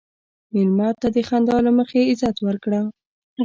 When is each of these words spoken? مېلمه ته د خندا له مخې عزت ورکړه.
مېلمه 0.53 0.89
ته 1.01 1.07
د 1.15 1.17
خندا 1.27 1.57
له 1.65 1.71
مخې 1.77 1.99
عزت 2.11 2.35
ورکړه. 2.43 2.81